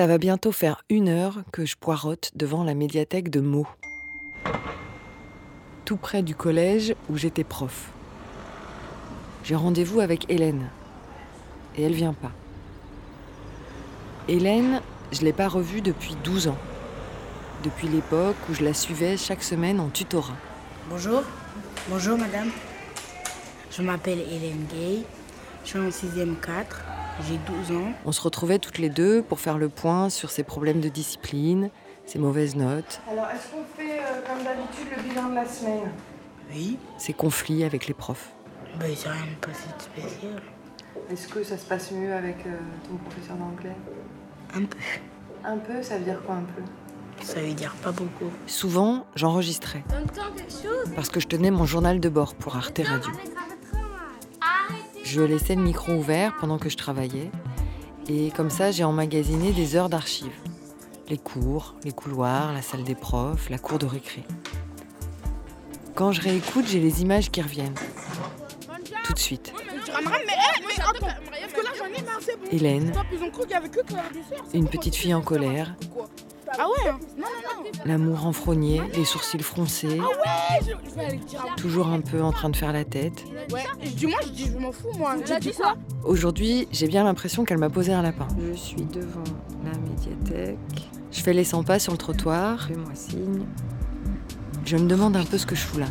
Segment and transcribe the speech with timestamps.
[0.00, 3.66] Ça va bientôt faire une heure que je poirote devant la médiathèque de Meaux.
[5.84, 7.90] Tout près du collège où j'étais prof.
[9.44, 10.70] J'ai rendez-vous avec Hélène.
[11.76, 12.32] Et elle vient pas.
[14.26, 14.80] Hélène,
[15.12, 16.58] je l'ai pas revue depuis 12 ans.
[17.62, 20.38] Depuis l'époque où je la suivais chaque semaine en tutorat.
[20.88, 21.24] Bonjour.
[21.90, 22.48] Bonjour madame.
[23.70, 25.04] Je m'appelle Hélène Gay.
[25.62, 26.84] Je suis en 6e 4.
[27.28, 27.92] J'ai 12 ans.
[28.04, 31.70] On se retrouvait toutes les deux pour faire le point sur ses problèmes de discipline,
[32.06, 35.90] ses mauvaises notes, Alors, est-ce qu'on fait euh, comme d'habitude le bilan de la semaine?
[36.52, 36.78] Oui.
[36.98, 38.30] ses conflits avec les profs.
[38.80, 40.42] Ben, c'est rien de pas si spécial.
[41.10, 42.56] Est-ce que ça se passe mieux avec euh,
[42.88, 43.76] ton professeur d'anglais?
[44.54, 44.76] Un peu.
[45.44, 46.62] Un peu, ça veut dire quoi un peu?
[47.24, 48.30] Ça veut dire pas beaucoup.
[48.46, 49.84] Souvent, j'enregistrais
[50.96, 53.10] parce que je tenais mon journal de bord pour Arte Radio.
[55.12, 57.32] Je laissais le micro ouvert pendant que je travaillais
[58.08, 60.38] et comme ça, j'ai emmagasiné des heures d'archives.
[61.08, 64.22] Les cours, les couloirs, la salle des profs, la cour de récré.
[65.96, 67.74] Quand je réécoute, j'ai les images qui reviennent.
[69.02, 69.52] Tout de suite.
[72.52, 72.92] Hélène,
[74.54, 75.74] une petite fille en colère,
[76.62, 76.92] Ah ouais
[77.86, 79.88] l'amour enfrogné, les sourcils froncés,
[80.60, 81.42] Je vais aller le dire.
[81.56, 83.24] toujours un peu en train de faire la tête.
[83.50, 85.14] Ouais, et dis-moi, je dis, je m'en fous, moi.
[85.24, 88.28] Tu dis quoi Aujourd'hui, j'ai bien l'impression qu'elle m'a posé un lapin.
[88.38, 89.24] Je suis devant
[89.64, 90.58] la médiathèque.
[91.10, 92.66] Je fais les 100 pas sur le trottoir.
[92.68, 93.46] Fais-moi signe.
[94.66, 95.86] Je me demande un peu ce que je fous là.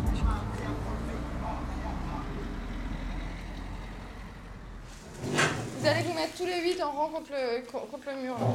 [5.23, 8.35] Vous allez vous mettre tous les huit en rang contre le, co- contre le mur.
[8.39, 8.45] là.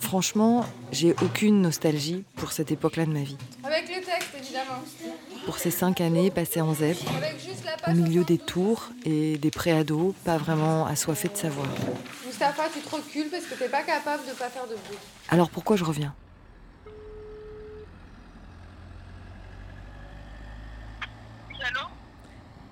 [0.00, 3.36] Franchement, j'ai aucune nostalgie pour cette époque-là de ma vie.
[3.62, 4.82] Avec le texte, évidemment.
[5.44, 6.96] Pour ces cinq années passées en ZEP,
[7.86, 11.68] au milieu des tours et des préados, pas vraiment assoiffés de savoir.
[12.26, 14.98] Mustapha, tu te recules parce que t'es pas capable de pas faire de bruit.
[15.28, 16.14] Alors pourquoi je reviens?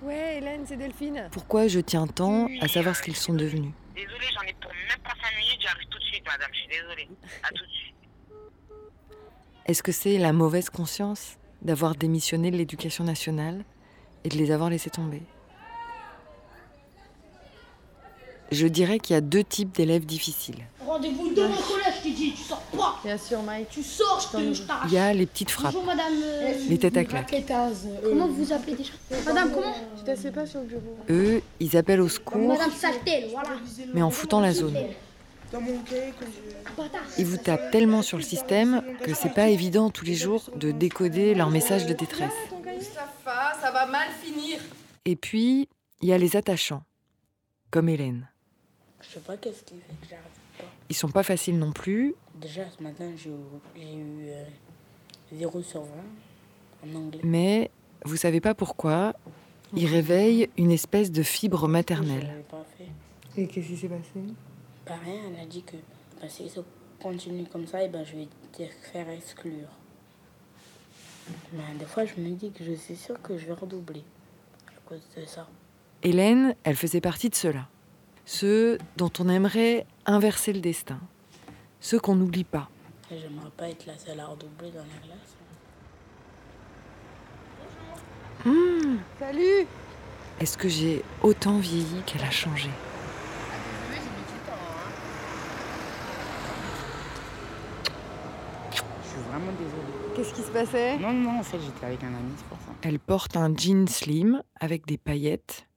[0.03, 1.27] Ouais, Hélène, c'est Delphine.
[1.31, 3.73] Pourquoi je tiens tant à savoir ce qu'ils sont devenus?
[3.93, 6.67] Désolée, j'en ai pour même pas 5 minutes, j'arrive tout de suite, madame, je suis
[6.69, 7.09] désolée.
[7.43, 7.95] À tout de suite.
[9.65, 13.63] Est-ce que c'est la mauvaise conscience d'avoir démissionné de l'éducation nationale
[14.23, 15.21] et de les avoir laissés tomber?
[18.49, 20.63] Je dirais qu'il y a deux types d'élèves difficiles.
[20.85, 23.67] Rendez-vous dans mon collège, je t'ai dit, tu sors pas Bien sûr, Mike.
[23.69, 26.13] Tu sors, je te je Il y a les petites frappes, Bonjour madame.
[26.23, 27.35] euh, les têtes à claques.
[28.03, 28.93] Comment vous appelez déjà?
[29.25, 30.97] Madame comment Tu t'assieds pas sur le bureau.
[31.09, 33.49] Eux, ils appellent au secours, Madame Saltel, voilà.
[33.93, 34.77] mais en foutant la zone.
[35.51, 36.75] Dans mon cahier, quand je...
[36.75, 37.01] Bâtard.
[37.17, 40.71] Ils vous tapent tellement sur le système que c'est pas évident tous les jours de
[40.71, 42.33] décoder leur message de détresse.
[42.65, 44.59] Mustapha, ça va mal finir.
[45.05, 45.69] Et puis,
[46.01, 46.83] il y a les attachants,
[47.71, 48.27] comme Hélène.
[49.01, 50.23] Je sais pas qu'est-ce qui fait que j'arrive
[50.57, 50.65] pas.
[50.89, 54.43] Ils sont pas faciles non plus, Déjà, ce matin, j'ai eu euh,
[55.33, 55.89] 0 sur 20
[56.91, 57.21] en anglais.
[57.23, 57.71] mais
[58.05, 59.13] vous savez pas pourquoi,
[59.75, 62.27] ils réveillent une espèce de fibre maternelle.
[62.27, 63.41] l'avais pas fait.
[63.41, 64.19] Et qu'est-ce qui s'est passé?
[64.87, 65.75] Pas rien, elle a dit que
[66.21, 66.61] bah, si ça
[67.01, 69.67] continue comme ça, et ben, je vais te faire exclure.
[71.53, 74.03] Mais des fois, je me dis que je suis sûre que je vais redoubler
[74.69, 75.47] à cause de ça.
[76.03, 77.67] Hélène, elle faisait partie de ceux-là.
[78.25, 80.99] Ceux dont on aimerait inverser le destin.
[81.79, 82.69] Ceux qu'on n'oublie pas.
[83.09, 85.37] J'aimerais pas être la seule à redoubler dans la classe.
[89.19, 89.67] Salut
[90.39, 92.69] Est-ce que j'ai autant vieilli qu'elle a changé
[98.71, 100.15] Je suis vraiment désolée.
[100.15, 100.97] Qu'est-ce qui se passait?
[100.97, 102.71] Non, non, en fait, j'étais avec un ami, c'est pour ça.
[102.81, 105.67] Elle porte un jean slim avec des paillettes,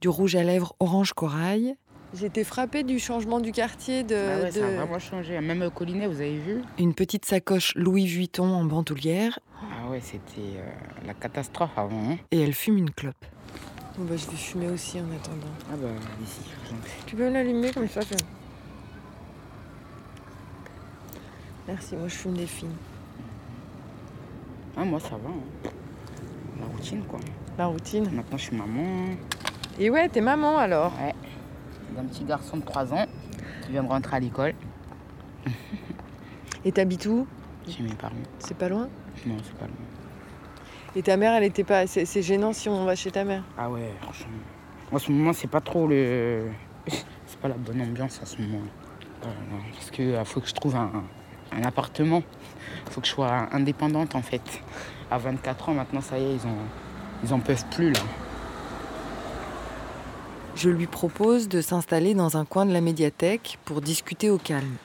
[0.00, 1.76] du rouge à lèvres orange corail,
[2.14, 4.14] J'étais frappée du changement du quartier de.
[4.14, 5.40] ah ouais, de- ça a vraiment changé.
[5.40, 6.60] Même au Collinet, vous avez vu?
[6.78, 10.70] Une petite sacoche Louis Vuitton en bandoulière Ah ouais, c'était euh,
[11.06, 12.10] la catastrophe avant.
[12.10, 12.18] hein.
[12.30, 13.24] et elle fume une clope.
[13.96, 15.46] Bon, bah, je vais fumer aussi en attendant.
[15.72, 15.88] Ah bah,
[16.22, 16.40] ici.
[17.06, 18.14] Tu peux l'allumer comme ça je...
[21.66, 22.76] Merci, moi je fume des films.
[24.76, 25.28] Ah, moi, ça va.
[25.28, 25.70] hein.
[26.60, 27.20] La routine, quoi.
[27.58, 28.08] La routine.
[28.12, 29.10] Maintenant, je suis maman
[29.78, 30.92] Et ouais, t'es maman alors
[31.94, 33.06] d'un petit garçon de 3 ans
[33.62, 34.54] qui vient de rentrer à l'école.
[36.64, 37.26] Et t'habites où?
[37.68, 38.14] J'ai mes parents.
[38.38, 38.88] C'est pas loin?
[39.26, 39.76] Non, c'est pas loin.
[40.96, 41.86] Et ta mère, elle était pas.
[41.86, 43.44] C'est c'est gênant si on va chez ta mère?
[43.58, 44.32] Ah ouais, franchement.
[44.90, 46.46] En ce moment, c'est pas trop le.
[47.26, 48.62] C'est pas la bonne ambiance à ce moment.
[49.74, 50.90] Parce qu'il faut que je trouve un,
[51.56, 52.22] un appartement.
[52.90, 54.42] faut que je sois indépendante en fait.
[55.10, 56.56] À 24 ans, maintenant, ça y est, ils en,
[57.24, 58.00] ils en peuvent plus là.
[60.54, 64.76] Je lui propose de s'installer dans un coin de la médiathèque pour discuter au calme,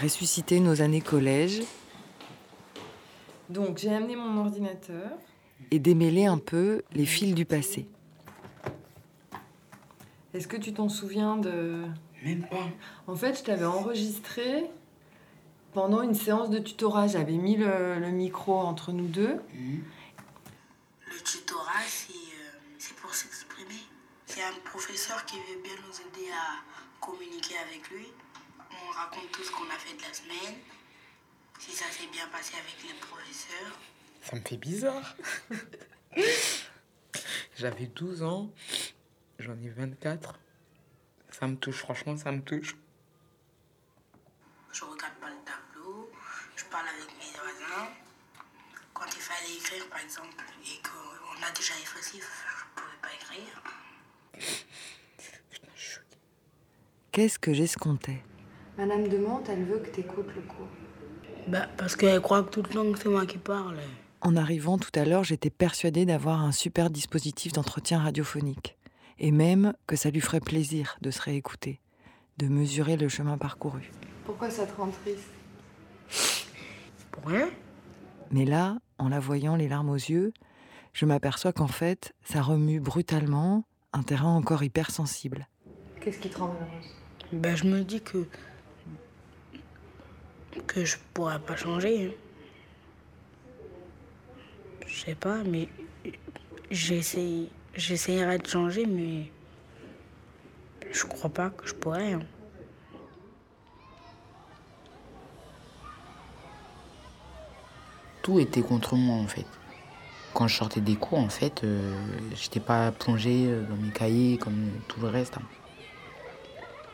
[0.00, 1.62] ressusciter nos années collège
[3.48, 5.10] Donc j'ai amené mon ordinateur.
[5.70, 7.86] et démêler un peu les fils du passé.
[10.34, 11.84] Est-ce que tu t'en souviens de...
[12.24, 12.68] Même pas.
[13.06, 14.64] En fait, je t'avais enregistré
[15.74, 17.08] pendant une séance de tutorat.
[17.08, 19.40] J'avais mis le, le micro entre nous deux.
[21.06, 23.82] Le tutorat, c'est euh, c'est pour s'exprimer.
[24.26, 26.60] C'est un professeur qui veut bien nous aider à
[27.04, 28.06] communiquer avec lui.
[28.70, 30.56] On raconte tout ce qu'on a fait de la semaine,
[31.58, 33.78] si ça s'est bien passé avec les professeurs.
[34.22, 35.16] Ça me fait bizarre.
[37.56, 38.50] J'avais 12 ans,
[39.38, 40.38] j'en ai 24.
[41.30, 42.76] Ça me touche, franchement, ça me touche.
[44.72, 46.10] Je regarde pas le tableau,
[46.56, 47.88] je parle avec mes voisins.
[49.44, 53.62] Écrire, par exemple, et qu'on a déjà effacé, je pouvais pas écrire.
[57.12, 58.22] Qu'est-ce que j'escomptais?
[58.78, 60.68] Madame Demante, elle veut que tu écoutes le cours.
[61.46, 63.76] Bah, parce qu'elle croit que toute langue, c'est moi qui parle.
[64.22, 68.76] En arrivant tout à l'heure, j'étais persuadée d'avoir un super dispositif d'entretien radiophonique.
[69.18, 71.80] Et même que ça lui ferait plaisir de se réécouter,
[72.38, 73.90] de mesurer le chemin parcouru.
[74.24, 75.28] Pourquoi ça te rend triste?
[77.12, 77.48] Pour rien
[78.30, 80.32] Mais là, en la voyant les larmes aux yeux,
[80.92, 85.48] je m'aperçois qu'en fait, ça remue brutalement un terrain encore hypersensible.
[86.00, 86.90] Qu'est-ce qui te rend heureuse?
[87.32, 88.26] Ben, je me dis que.
[90.66, 92.06] que je pourrais pas changer.
[92.06, 92.10] hein.
[94.86, 95.68] Je sais pas, mais.
[96.70, 99.30] J'essaye, j'essayerai de changer, mais.
[100.92, 102.16] Je crois pas que je pourrais.
[108.24, 109.44] Tout était contre moi en fait.
[110.32, 111.94] Quand je sortais des cours, en fait, euh,
[112.34, 115.36] j'étais pas plongé euh, dans mes cahiers comme tout le reste.
[115.36, 115.42] hein.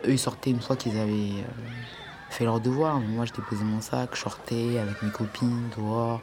[0.06, 1.70] Eux, ils sortaient une fois qu'ils avaient euh,
[2.30, 2.98] fait leurs devoirs.
[2.98, 6.20] Mais moi, je déposais mon sac, je sortais avec mes copines dehors.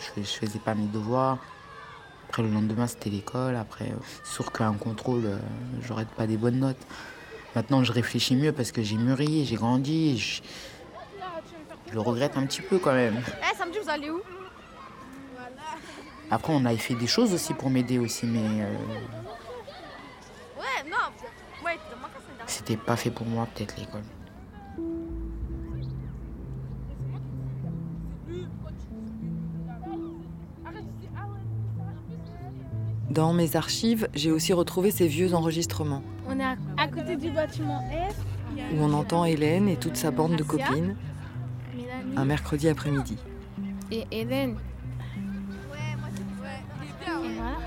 [0.00, 1.38] Je, je faisais pas mes devoirs.
[2.28, 3.54] Après, le lendemain, c'était l'école.
[3.54, 5.38] Après, euh, c'est sûr qu'un contrôle, euh,
[5.80, 6.84] j'aurais pas des bonnes notes.
[7.54, 10.18] Maintenant, je réfléchis mieux parce que j'ai mûri, j'ai grandi.
[10.18, 10.42] Je,
[11.88, 13.22] je le regrette un petit peu quand même.
[13.84, 14.22] Vous allez où
[16.30, 18.74] Après, on a fait des choses aussi pour m'aider aussi, mais euh,
[22.46, 24.00] c'était pas fait pour moi, peut-être l'école.
[33.10, 37.30] Dans mes archives, j'ai aussi retrouvé ces vieux enregistrements On est à, à côté du
[37.30, 38.16] bâtiment F.
[38.56, 40.96] où on entend Hélène et toute sa bande de copines
[42.16, 43.18] un mercredi après-midi.
[43.90, 44.56] Et Hélène.
[47.06, 47.58] Et voilà.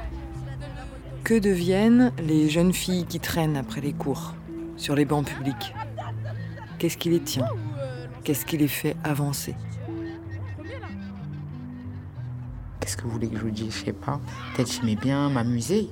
[1.24, 4.34] Que deviennent les jeunes filles qui traînent après les cours,
[4.78, 5.74] sur les bancs publics?
[6.80, 7.48] Qu'est-ce qui les tient?
[8.24, 9.56] Qu'est-ce qui les fait avancer?
[12.80, 13.74] Qu'est-ce que vous voulez que je vous dise?
[13.74, 14.20] Je sais pas.
[14.56, 15.90] Peut-être j'aimais bien m'amuser,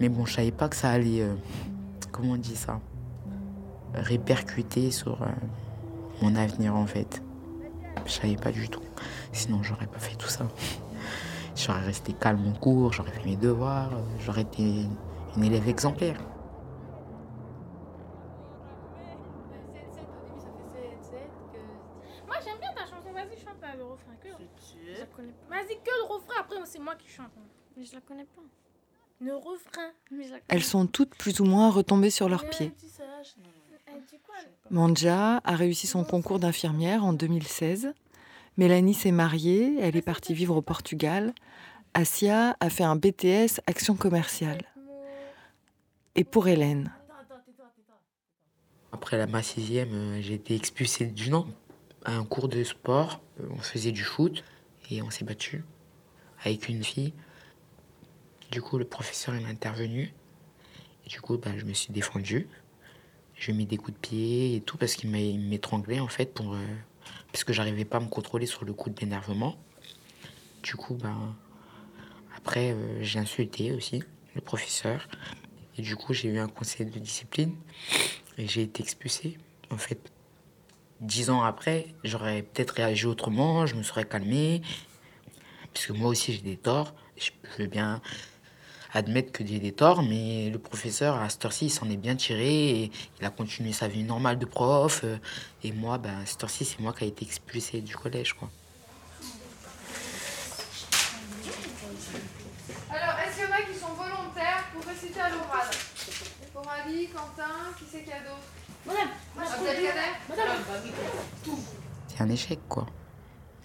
[0.00, 1.20] mais bon, je savais pas que ça allait.
[1.20, 1.34] euh,
[2.10, 2.80] comment on dit ça?
[3.94, 5.26] Répercuter sur euh,
[6.22, 7.22] mon avenir en fait.
[8.06, 8.82] Je savais pas du tout.
[9.32, 10.46] Sinon, j'aurais pas fait tout ça.
[11.56, 14.86] J'aurais resté calme en cours, j'aurais fait mes devoirs, j'aurais été
[15.36, 16.18] une élève exemplaire.
[22.26, 23.12] Moi, j'aime bien ta chanson.
[23.12, 24.14] Vas-y, chante là, le refrain.
[24.20, 24.28] Que...
[24.28, 25.56] Je la connais pas.
[25.56, 26.34] Vas-y, que le refrain.
[26.40, 27.30] Après, c'est moi qui chante.
[27.76, 28.42] Mais je la connais pas.
[29.20, 29.90] Le refrain.
[30.10, 32.72] Mais je la connais Elles sont toutes plus ou moins retombées sur leurs pieds.
[34.70, 37.94] Manja a réussi son concours d'infirmière en 2016.
[38.56, 41.34] Mélanie s'est mariée, elle est partie vivre au Portugal.
[41.92, 44.62] Asia a fait un BTS Action commerciale.
[46.14, 46.92] Et pour Hélène,
[48.92, 51.48] Après la ma sixième, euh, j'ai été expulsé du Nord
[52.04, 53.20] à un cours de sport.
[53.50, 54.44] On faisait du foot
[54.88, 55.64] et on s'est battu
[56.44, 57.12] avec une fille.
[58.52, 60.14] Du coup, le professeur il est intervenu.
[61.08, 62.46] Du coup, bah, je me suis défendu.
[63.34, 66.64] Je mis des coups de pied et tout parce qu'il m'étranglait en fait pour, euh,
[67.32, 69.56] parce que j'arrivais pas à me contrôler sur le coup de l'énervement.
[70.62, 71.14] Du coup, bah,
[72.36, 74.02] après, euh, j'ai insulté aussi
[74.34, 75.08] le professeur.
[75.76, 77.54] Et du coup, j'ai eu un conseil de discipline.
[78.38, 79.38] Et j'ai été expulsé.
[79.70, 80.12] En fait,
[81.00, 84.62] dix ans après, j'aurais peut-être réagi autrement, je me serais calmé.
[85.72, 86.94] Parce que moi aussi, j'ai des torts.
[87.16, 88.00] Je veux bien
[88.94, 92.16] admettre que j'ai des torts, mais le professeur, à cette heure-ci, il s'en est bien
[92.16, 92.70] tiré.
[92.70, 95.00] Et il a continué sa vie normale de prof.
[95.04, 95.18] euh,
[95.62, 98.32] Et moi, ben, à cette heure-ci, c'est moi qui ai été expulsé du collège.
[98.34, 98.48] Quoi.
[102.90, 105.66] Alors, est-ce qu'il y en a qui sont volontaires pour réciter à l'oral?
[106.52, 108.46] Pour Ali, Quentin, qui c'est qu'il y a d'autre?
[108.86, 109.08] Madame,
[109.38, 110.58] Abdelkader madame.
[112.06, 112.86] C'est un échec, quoi,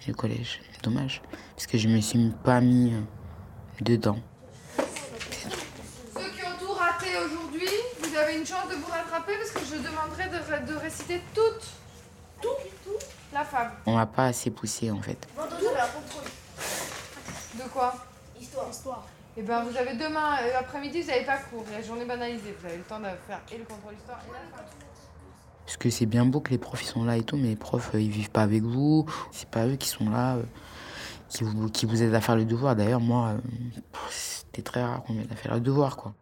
[0.08, 0.60] le collège.
[0.82, 1.20] Dommage.
[1.54, 3.00] Parce que je me suis pas mis euh,
[3.82, 4.18] dedans.
[4.78, 7.68] Ceux qui ont tout raté aujourd'hui,
[8.02, 11.20] vous avez une chance de vous rattraper parce que je demanderai de, ré- de réciter
[11.34, 11.66] toute,
[12.40, 12.48] tout,
[12.84, 12.98] tout,
[13.32, 13.72] la fable.
[13.86, 15.26] On m'a pas assez poussé, en fait.
[17.54, 17.94] De quoi?
[18.40, 18.70] Histoire.
[18.70, 19.04] Histoire.
[19.36, 21.64] Eh ben, vous avez demain, euh, après-midi, vous n'avez pas cours.
[21.68, 22.54] Il y a la journée banalisée.
[22.60, 24.68] Vous avez le temps de faire et le contrôle histoire et la fable.
[25.64, 27.56] Parce que c'est bien beau que les profs ils sont là et tout, mais les
[27.56, 29.06] profs euh, ils vivent pas avec vous.
[29.30, 30.42] C'est pas eux qui sont là, euh,
[31.28, 32.74] qui, vous, qui vous aident à faire le devoir.
[32.74, 33.38] D'ailleurs, moi, euh,
[34.10, 36.12] c'était très rare qu'on m'aide à faire le devoir, quoi.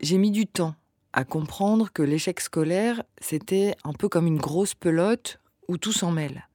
[0.00, 0.74] J'ai mis du temps
[1.14, 6.10] à comprendre que l'échec scolaire, c'était un peu comme une grosse pelote où tout s'en
[6.10, 6.46] mêle.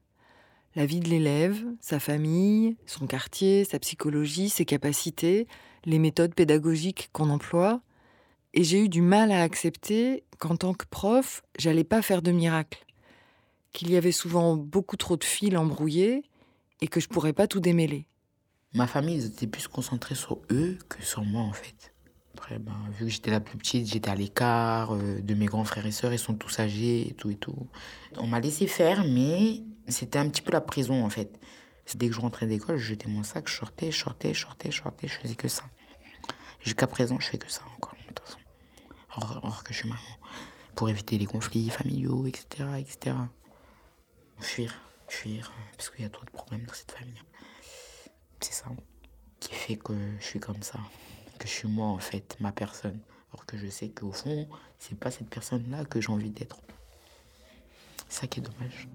[0.75, 5.47] La vie de l'élève, sa famille, son quartier, sa psychologie, ses capacités,
[5.85, 7.81] les méthodes pédagogiques qu'on emploie.
[8.53, 12.31] Et j'ai eu du mal à accepter qu'en tant que prof, j'allais pas faire de
[12.31, 12.85] miracle.
[13.73, 16.23] Qu'il y avait souvent beaucoup trop de fils embrouillés
[16.79, 18.05] et que je pourrais pas tout démêler.
[18.73, 21.90] Ma famille, ils étaient plus concentrés sur eux que sur moi, en fait.
[22.33, 25.65] Après, ben, vu que j'étais la plus petite, j'étais à l'écart euh, de mes grands
[25.65, 27.67] frères et sœurs, ils sont tous âgés et tout et tout.
[28.17, 31.39] On m'a laissé faire, mais c'était un petit peu la prison, en fait.
[31.95, 34.81] Dès que je rentrais d'école, je jetais sac, je sortais, je sortais, je sortais, je
[34.81, 35.63] sortais, je faisais que ça.
[36.61, 38.39] Jusqu'à présent, je fais que ça encore, de toute façon.
[39.17, 40.01] Or, or que je suis maman.
[40.75, 43.17] Pour éviter les conflits familiaux, etc., etc.
[44.39, 44.73] Fuir,
[45.09, 47.21] fuir, parce qu'il y a trop de problèmes dans cette famille.
[48.39, 48.67] C'est ça
[49.41, 50.79] qui fait que je suis comme ça.
[51.41, 52.99] Que je suis moi, en fait, ma personne.
[53.33, 56.59] Alors que je sais qu'au fond, c'est pas cette personne-là que j'ai envie d'être.
[58.07, 58.87] C'est ça qui est dommage.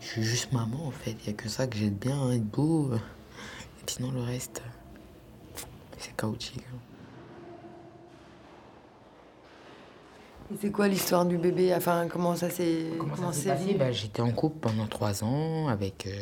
[0.00, 1.12] Je suis juste maman, en fait.
[1.20, 2.92] Il y a que ça que j'aime bien, hein, être beau.
[2.94, 2.98] Et
[3.86, 4.60] sinon, le reste,
[5.98, 6.64] c'est chaotique.
[6.74, 6.78] hein.
[10.52, 11.72] Et c'est quoi l'histoire du bébé?
[11.72, 13.74] Enfin, comment ça s'est Comment ça s'est passé?
[13.74, 16.20] Bah, J'étais en couple pendant trois ans avec euh,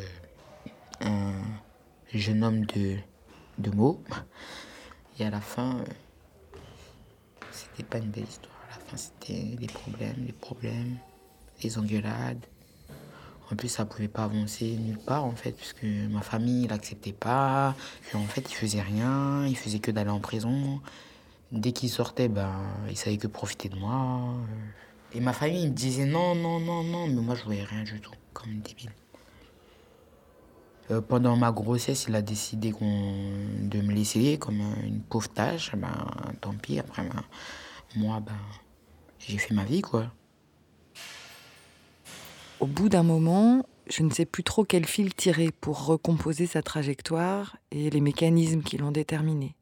[2.13, 4.01] jeune homme de, mots.
[5.19, 6.57] Et à la fin, euh,
[7.51, 8.55] c'était pas une belle histoire.
[8.71, 10.97] À la fin, c'était des problèmes, des problèmes,
[11.61, 12.45] des engueulades.
[13.51, 17.75] En plus, ça pouvait pas avancer nulle part, en fait, puisque ma famille l'acceptait pas.
[18.13, 20.79] En fait, il faisait rien, il faisait que d'aller en prison.
[21.51, 22.53] Dès qu'il sortait, ben,
[22.89, 24.35] il savait que profiter de moi.
[25.13, 27.99] Et ma famille me disait non, non, non, non, mais moi je voyais rien du
[27.99, 28.91] tout, comme une débile.
[30.91, 35.73] Euh, pendant ma grossesse, il a décidé de me laisser comme une pauvre tâche.
[35.75, 35.89] Ben,
[36.41, 37.23] tant pis, après, ben,
[37.95, 38.33] moi, ben,
[39.19, 40.11] j'ai fait ma vie, quoi.
[42.59, 46.61] Au bout d'un moment, je ne sais plus trop quel fil tirer pour recomposer sa
[46.61, 49.55] trajectoire et les mécanismes qui l'ont déterminée.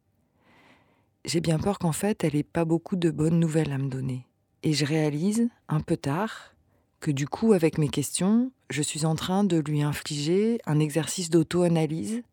[1.25, 4.25] J'ai bien peur qu'en fait, elle n'ait pas beaucoup de bonnes nouvelles à me donner.
[4.63, 6.55] Et je réalise, un peu tard,
[6.99, 11.29] que du coup, avec mes questions, je suis en train de lui infliger un exercice
[11.29, 12.23] d'auto-analyse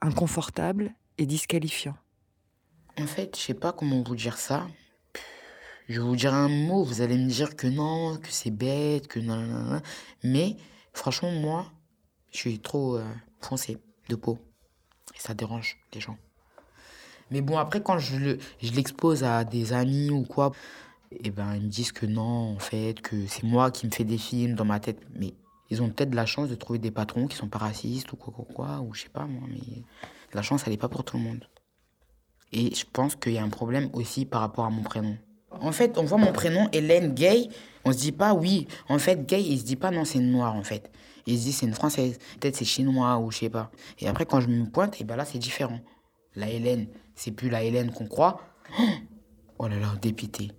[0.00, 1.96] inconfortable et disqualifiant.
[2.98, 4.66] En fait, je sais pas comment vous dire ça.
[5.88, 9.08] Je vais vous dire un mot, vous allez me dire que non, que c'est bête,
[9.08, 9.82] que non, non, non.
[10.24, 10.56] Mais
[10.92, 11.66] franchement, moi,
[12.30, 13.04] je suis trop euh,
[13.40, 13.78] foncé
[14.08, 14.38] de peau.
[15.14, 16.16] Et ça dérange les gens.
[17.30, 20.52] Mais bon, après, quand je le- je l'expose à des amis ou quoi,
[21.22, 24.04] eh ben, ils me disent que non, en fait, que c'est moi qui me fais
[24.04, 25.00] des films dans ma tête.
[25.14, 25.34] Mais
[25.70, 28.32] ils ont peut-être la chance de trouver des patrons qui sont pas racistes ou quoi,
[28.34, 29.82] quoi, quoi, ou je sais pas moi, mais
[30.32, 31.46] la chance, elle est pas pour tout le monde.
[32.52, 35.16] Et je pense qu'il y a un problème aussi par rapport à mon prénom.
[35.50, 37.48] En fait, on voit mon prénom, Hélène Gay,
[37.84, 38.66] on se dit pas oui.
[38.88, 40.90] En fait, Gay, il se dit pas non, c'est une noire en fait.
[41.26, 43.70] Il se dit c'est une française, peut-être c'est chinois ou je sais pas.
[43.98, 45.80] Et après, quand je me pointe, et ben là, c'est différent.
[46.34, 48.40] La Hélène, c'est plus la Hélène qu'on croit.
[49.58, 50.50] Oh là là, dépité.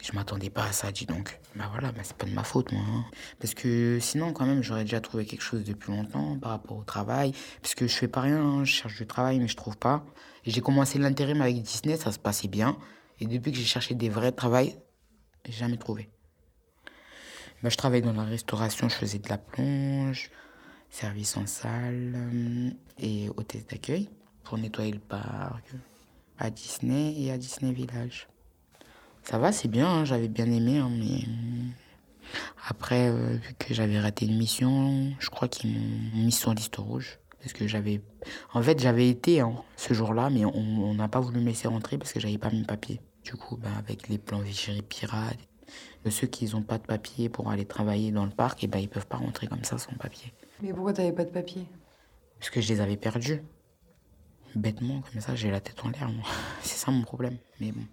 [0.00, 1.40] Je m'attendais pas à ça, dis donc.
[1.56, 2.82] Bah voilà, bah c'est pas de ma faute, moi.
[2.86, 3.04] hein.
[3.40, 6.84] Parce que sinon, quand même, j'aurais déjà trouvé quelque chose depuis longtemps par rapport au
[6.84, 7.32] travail.
[7.60, 8.64] Parce que je fais pas rien, hein.
[8.64, 10.04] je cherche du travail, mais je trouve pas.
[10.46, 12.78] J'ai commencé l'intérim avec Disney, ça se passait bien.
[13.20, 14.76] Et depuis que j'ai cherché des vrais travails,
[15.44, 16.08] j'ai jamais trouvé.
[17.62, 20.30] Bah, je travaillais dans la restauration, je faisais de la plonge,
[20.90, 24.08] service en salle euh, et hôtesse d'accueil
[24.44, 25.64] pour nettoyer le parc
[26.38, 28.28] à Disney et à Disney Village.
[29.28, 32.30] Ça va, c'est bien, hein, j'avais bien aimé, hein, mais euh,
[32.66, 36.76] après, euh, vu que j'avais raté une mission, je crois qu'ils m'ont mis sur liste
[36.76, 37.18] rouge.
[37.38, 38.00] Parce que j'avais.
[38.54, 41.98] En fait, j'avais été hein, ce jour-là, mais on n'a pas voulu me laisser rentrer
[41.98, 43.02] parce que j'avais pas mes papiers.
[43.22, 45.36] Du coup, ben, avec les plans Vigérie Pirates,
[46.06, 48.78] de ceux qui n'ont pas de papier pour aller travailler dans le parc, et ben,
[48.78, 50.32] ils peuvent pas rentrer comme ça sans papier.
[50.62, 51.66] Mais pourquoi t'avais pas de papier?
[52.38, 53.42] Parce que je les avais perdus.
[54.54, 56.24] bêtement, comme ça, j'ai la tête en l'air, moi.
[56.62, 57.36] C'est ça mon problème.
[57.60, 57.84] Mais bon.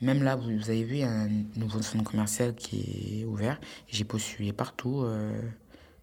[0.00, 3.24] Même là, vous, vous avez vu, il y a un nouveau centre commercial qui est
[3.24, 3.58] ouvert.
[3.88, 5.40] J'ai postulé partout euh,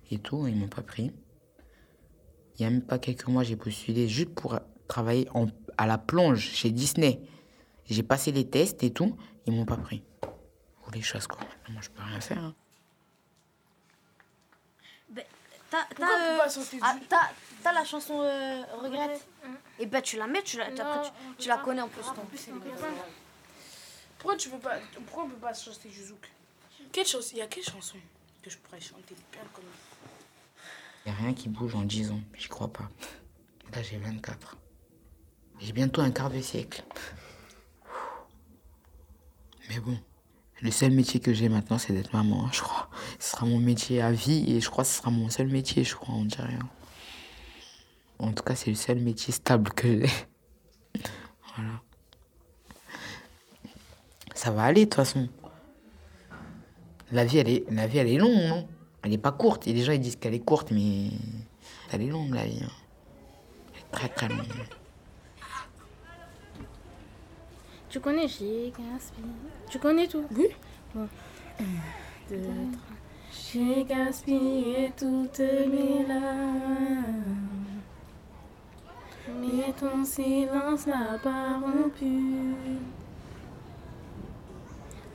[0.09, 1.11] et tout, ils m'ont pas pris.
[2.57, 5.97] Il y a même pas quelques mois, j'ai postulé juste pour travailler en- à la
[5.97, 7.21] plonge chez Disney.
[7.85, 10.03] J'ai passé les tests et tout, ils m'ont pas pris.
[10.83, 11.39] Vous les choses quoi?
[11.69, 12.37] Moi, je peux rien faire.
[12.43, 12.55] hein.
[15.69, 16.37] T'as, peut euh,
[16.81, 17.29] ah, t'as-
[17.63, 19.25] t'as la chanson euh, Regrette?
[19.79, 21.63] Et ben tu la mets, tu la, Non, après, tu, on peut tu la pas.
[21.63, 22.03] connais en plus.
[22.09, 22.51] En ton- plus, pas.
[24.21, 26.29] Pourquoi tu peux pas Pourquoi on peut pas chanter du zouk
[26.91, 27.97] Quelle Il y a quelle chanson
[28.43, 29.15] que je pourrais chanter
[29.51, 29.63] comme
[31.03, 32.87] Il n'y a rien qui bouge en 10 ans, j'y crois pas.
[33.73, 34.57] Là, j'ai 24.
[35.59, 36.83] J'ai bientôt un quart de siècle.
[39.69, 39.99] Mais bon,
[40.61, 42.91] le seul métier que j'ai maintenant, c'est d'être maman, hein, je crois.
[43.17, 45.83] Ce sera mon métier à vie et je crois que ce sera mon seul métier,
[45.83, 46.53] je crois, on dirait.
[46.53, 46.69] hein.
[48.19, 50.13] En tout cas, c'est le seul métier stable que j'ai.
[51.55, 51.81] voilà.
[54.41, 55.29] Ça va aller, de toute façon.
[57.11, 58.67] La vie, elle est, la vie, elle est longue, non?
[59.03, 59.67] Elle est pas courte.
[59.67, 61.11] Et les gens, ils disent qu'elle est courte, mais
[61.91, 62.59] elle est longue, la vie.
[62.63, 62.71] hein.
[63.71, 64.41] Elle est très, très longue.
[67.87, 69.27] Tu connais J'ai gaspillé.
[69.69, 70.25] Tu connais tout?
[70.35, 70.47] Oui.
[70.95, 71.07] Bon.
[71.59, 71.63] Un,
[72.27, 72.97] deux, trois.
[73.31, 77.13] J'ai gaspillé toutes mes larmes.
[79.39, 82.55] Mais ton silence n'a pas rompu.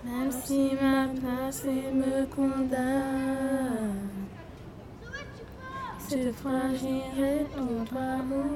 [0.06, 4.06] Même si ma passé me condamne.
[5.98, 7.44] Cette fois j'irai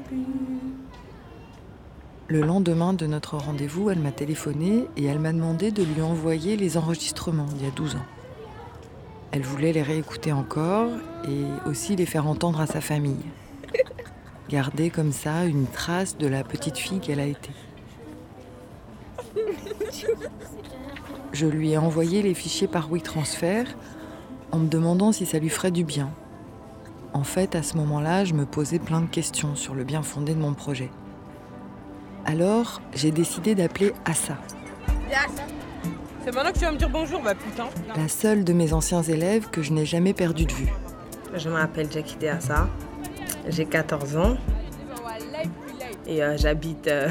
[0.08, 0.24] but.
[2.28, 6.56] Le lendemain de notre rendez-vous, elle m'a téléphoné et elle m'a demandé de lui envoyer
[6.56, 8.06] les enregistrements d'il y a 12 ans.
[9.32, 10.90] Elle voulait les réécouter encore
[11.24, 13.24] et aussi les faire entendre à sa famille.
[14.48, 17.50] Garder comme ça une trace de la petite fille qu'elle a été.
[21.40, 23.64] Je lui ai envoyé les fichiers par WeTransfer
[24.52, 26.10] en me demandant si ça lui ferait du bien.
[27.14, 30.34] En fait, à ce moment-là, je me posais plein de questions sur le bien fondé
[30.34, 30.90] de mon projet.
[32.26, 34.36] Alors, j'ai décidé d'appeler Assa,
[36.22, 37.68] C'est maintenant que tu vas me dire bonjour, bah putain.
[37.96, 40.68] la seule de mes anciens élèves que je n'ai jamais perdue de vue.
[41.34, 42.68] Je m'appelle Jackie Deassa,
[43.48, 44.36] j'ai 14 ans
[46.06, 47.08] et euh, j'habite euh,